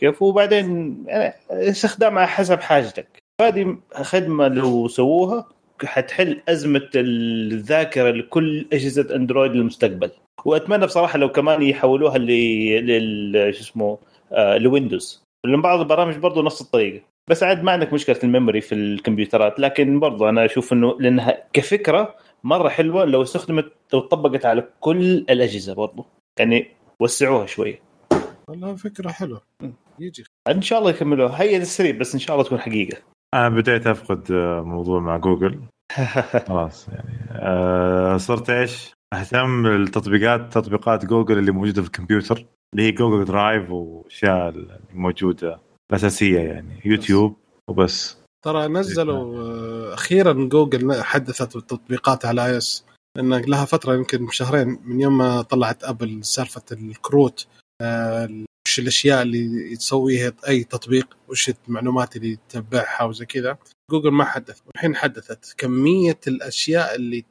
[0.00, 3.06] كيف؟ وبعدين يعني استخدامها حسب حاجتك.
[3.40, 5.48] هذه خدمة لو سووها
[5.84, 10.10] حتحل أزمة الذاكرة لكل أجهزة أندرويد للمستقبل.
[10.44, 13.98] وأتمنى بصراحة لو كمان يحولوها لل شو اسمه
[14.32, 15.22] آه لويندوز.
[15.46, 17.00] لأن بعض البرامج برضو نفس الطريقة.
[17.30, 19.60] بس عاد ما عندك مشكلة ال memory في الكمبيوترات.
[19.60, 25.00] لكن برضو أنا أشوف إنه لأنها كفكرة مرة حلوة لو استخدمت لو طبقت على كل
[25.30, 26.06] الأجهزة برضو.
[26.38, 26.66] يعني
[27.00, 27.80] وسعوها شوية.
[28.48, 29.42] والله فكرة حلوة.
[29.98, 30.24] يجي.
[30.48, 31.42] إن شاء الله يكملوها.
[31.42, 32.98] هي التسريب بس إن شاء الله تكون حقيقة.
[33.34, 35.60] أنا بديت أفقد آه، موضوع مع جوجل.
[36.48, 37.18] خلاص يعني.
[37.30, 42.44] آه صرت إيش؟ أهتم بالتطبيقات تطبيقات جوجل اللي موجودة في الكمبيوتر.
[42.74, 44.48] اللي هي Google Drive والاشياء
[44.92, 46.80] الموجوده الاساسيه يعني.
[46.84, 47.36] يوتيوب
[47.68, 48.21] وبس.
[48.42, 52.84] ترى نزلوا آه، أخيرا جوجل حدثت التطبيقات على iOS
[53.16, 57.46] لأن لها فترة يمكن شهرين من يوم ما طلعت ابل سالفة الكروت
[57.80, 63.58] آه، وش الأشياء اللي تسويها أي تطبيق وش المعلومات اللي تتبعها وزي كذا.
[63.90, 64.60] جوجل ما حدث.
[64.66, 67.24] والحين حدثت كمية الأشياء اللي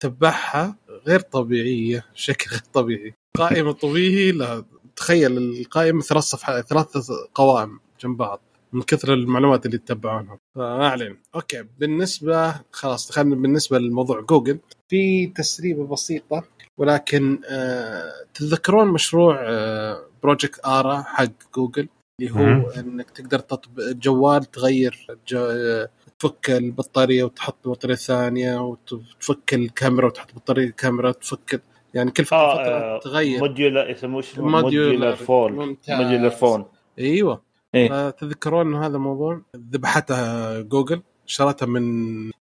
[0.00, 3.14] تتبعها غير طبيعية بشكل غير طبيعي.
[3.36, 4.64] قائمة طويله
[4.96, 8.40] تخيل القائمة ثلاث صفحات ثلاث قوائم جنب بعض.
[8.72, 10.38] من كثر المعلومات اللي تتبعونها.
[10.54, 14.58] فما علينا أوكي بالنسبة خلاص دخلنا بالنسبة لموضوع جوجل.
[14.88, 16.44] في تسريبة بسيطة
[16.78, 21.88] ولكن آه تتذكرون مشروع آه Project Ara حق جوجل؟
[22.20, 22.70] اللي هو.
[22.70, 25.38] إنك تقدر تطبق الجوال تغير جو...
[25.40, 31.62] آه، تفك البطارية وتحط بطارية ثانية وتفك الكاميرا وتحط بطارية كاميرا تفك
[31.94, 34.88] يعني كل فترة, آه, فترة آه تغير modular يسموه اسمه modular.
[34.92, 36.00] modular phone ممتاز.
[36.00, 36.64] modular phone
[36.98, 37.42] أيوه.
[37.74, 38.10] إيه.
[38.10, 41.82] فتذكرون إنه هذا الموضوع ذبحتها جوجل شرتها من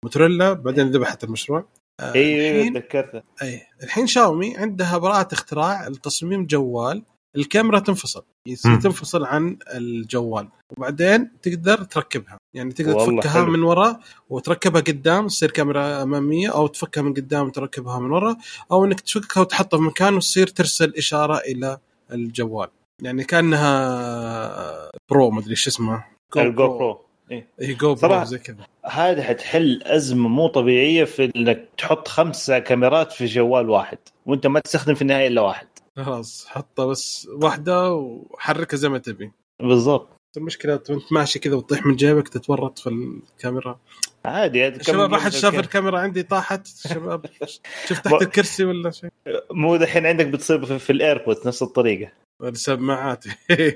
[0.04, 1.64] موتوريلا بعدين ذبحت المشروع.
[2.00, 7.02] آه، اي الحين تذكرته اي الحين شاومي عندها براءة اختراع لتصميم جوال
[7.36, 8.24] الكاميرا تنفصل.
[8.62, 10.48] تنفصل عن الجوال.
[10.76, 12.38] وبعدين تقدر تركبها.
[12.54, 13.46] يعني تقدر تفكها حلو.
[13.46, 18.36] من ورا وتركبها قدام تصير كاميرا أمامية أو تفكها من قدام وتركبها من ورا
[18.72, 21.78] أو إنك تفكها وتحطها في مكان وتصير ترسل إشارة إلى
[22.12, 22.68] الجوال.
[23.02, 26.04] يعني كأنها pro مدري إيش اسمه.
[26.36, 27.48] GoPro إيه.
[27.60, 27.94] اي Go.
[27.94, 28.66] Pro زي كذا.
[28.84, 34.60] هذه حتحل أزمة مو طبيعية في إنك تحط خمسة كاميرات في جوال واحد وأنت ما
[34.60, 35.66] تستخدم في النهاية إلا واحد.
[35.96, 39.32] خلاص حطها بس واحدة وحركها زي ما تبي.
[39.62, 40.08] بالضبط.
[40.36, 43.78] المشكلة وأنت ماشي كذا وتطيح من جيبك تتورط في الكاميرا.
[44.24, 47.26] عادي شباب احد شاف الكاميرا عندي طاحت؟ شباب
[47.88, 49.10] شفت تحت الكرسي ولا شيء؟
[49.50, 52.12] مو دحين عندك بتصير في, ال AirPods نفس الطريقة.
[52.42, 53.24] السماعات.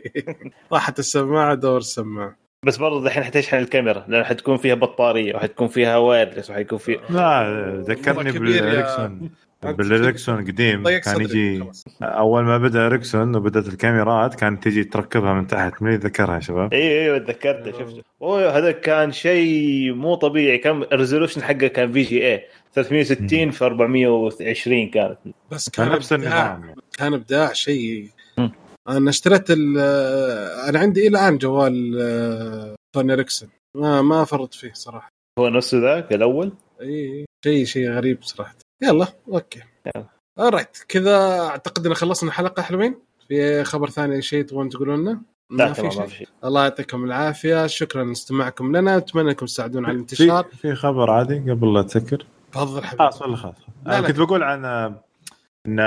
[0.70, 2.36] طاحت السماعة دور السماعة.
[2.66, 7.84] بس برضه دحين حتشحن الكاميرا؟ لأن حتكون فيها بطارية وحتكون فيها wireless وحيكون في لا
[7.88, 9.30] ذكرني بالإريكسون.
[9.62, 11.64] بالإريكسون القديم ضيق كان يجي.
[12.02, 15.82] أول ما بدأ إريكسون وبدأت الكاميرات كانت تجي تركبها من تحت.
[15.82, 16.74] من يتذكرها يا شباب.
[16.74, 20.58] أيوه أيوه تذكرته شفته أوه هذا كان شيء مو طبيعي.
[20.58, 25.18] كان ال resolution حقه كان في GA 360 في 420 كانت.
[25.50, 26.12] بس كان نفس.
[26.12, 26.74] النظام.
[26.98, 28.08] كان إبداع شيء.
[28.88, 35.08] أنا اشتريت أنا عندي إلى الآن جوال آه، سوني اريكسون ما ما فرط فيه صراحة.
[35.38, 38.54] هو نفسه ذاك الأول؟ إي شيء شيء غريب صراحة.
[38.82, 39.62] يلا okay.
[39.96, 40.06] يلا.
[40.38, 42.98] right كذا أعتقد إن خلصنا الحلقة حلوين.
[43.28, 46.06] في خبر ثاني شيء تبغون تقولون لنا؟ لا في شيء.
[46.06, 46.16] في.
[46.16, 47.66] شيء الله يعطيكم العافية.
[47.66, 48.96] شكرا لاستماعكم لنا.
[48.96, 50.44] أتمنى أنكم تساعدونا على في الانتشار.
[50.44, 52.98] في خبر عادي قبل لا تسكر تفضل حبيبي.
[52.98, 53.54] خلاص ولا خلاص.
[53.86, 54.06] لا، أنا.
[54.06, 54.64] كنت بقول عن
[55.66, 55.78] إن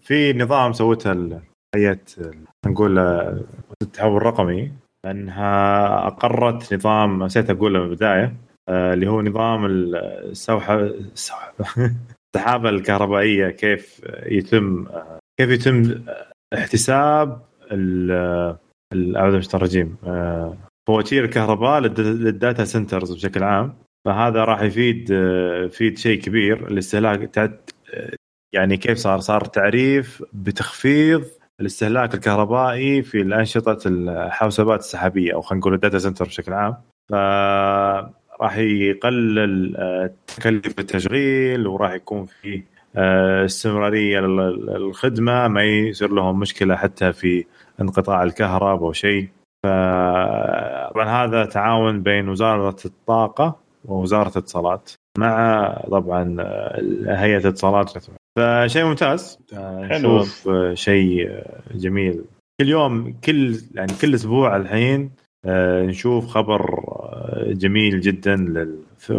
[0.00, 1.12] في نظام سوتها
[1.74, 1.98] هيئه
[2.66, 2.98] نقول
[3.82, 4.72] التحول الرقمي
[5.06, 8.36] انها أقرت نظام نسيت أقوله من البداية
[8.68, 9.96] آه، اللي هو نظام ال-
[10.30, 10.80] السوحة
[12.34, 14.86] السحابة الكهربائية كيف يتم
[15.40, 16.04] كيف يتم
[16.54, 18.56] احتساب ال-
[19.16, 20.56] أعوذ بالله الرجيم آه،
[20.88, 23.74] فواتير الكهرباء للد- لل data centers بشكل عام.
[24.06, 27.50] فهذا راح يفيد آه، يفيد شيء كبير الاستهلاك
[28.54, 31.24] يعني كيف صار؟ صار تعريف بتخفيض
[31.60, 36.76] الاستهلاك الكهربائي في الأنشطة الحوسبات السحابية أو خلينا نقول ال data center بشكل عام.
[37.10, 42.62] فراح يقلل آه، تكلفه التشغيل وراح يكون في
[42.96, 47.44] آه، استمرارية للخدمة ما يصير لهم مشكلة حتى في
[47.80, 49.28] انقطاع الكهرباء أو شيء.
[49.64, 57.92] فطبعا هذا تعاون بين وزارة الطاقة ووزارة الاتصالات مع طبعا آه، هيئة الاتصالات.
[58.38, 59.38] فشيء ممتاز.
[59.54, 60.18] حلو.
[60.18, 62.24] نشوف آه، شيء آه، جميل.
[62.60, 65.10] كل يوم كل يعني كل أسبوع الحين
[65.46, 66.84] آه، نشوف خبر
[67.46, 68.66] جميل جدا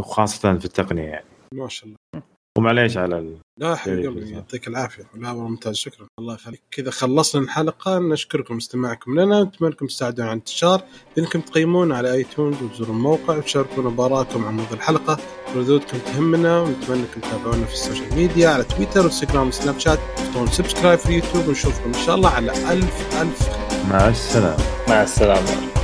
[0.01, 1.25] خاصة في التقنية يعني.
[1.53, 2.23] ما شاء الله.
[2.57, 3.37] ومعليش على ال...
[3.61, 5.03] لا حبيبي إيه، يعطيك العافية.
[5.15, 6.07] لا والله ممتاز شكرا.
[6.19, 6.61] الله يخليك.
[6.71, 10.81] كذا خلصنا الحلقة نشكركم استماعكم لنا نتمنى انكم تساعدونا على الانتشار.
[11.15, 15.19] بانكم تقيمون على iTunes وتزوروا الموقع وتشاركونا بارائكم عن موضوع الحلقة
[15.55, 19.99] ردودكم تهمنا ونتمنى انكم تتابعونا في ال social media على تويتر وانستغرام وسناب شات.
[20.17, 23.85] تحطون subscribe في اليوتيوب ونشوفكم إن شاء الله على ألف ألف خير.
[23.89, 24.63] مع السلامة.
[24.89, 25.80] مع السلامة.